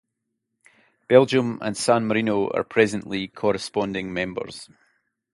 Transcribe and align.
Belgium 1.07 1.59
and 1.61 1.77
San 1.77 2.07
Marino 2.07 2.49
are 2.49 2.63
presently 2.63 3.27
Corresponding 3.27 4.11
Members. 4.11 4.67